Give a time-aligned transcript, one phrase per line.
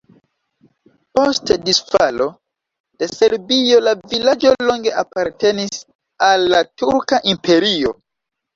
[1.19, 2.25] Post disfalo
[3.03, 5.81] de Serbio la vilaĝo longe apartenis
[6.33, 7.97] al la Turka Imperio.